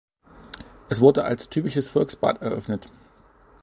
[0.89, 2.89] Es wurde als typisches Volksbad eröffnet.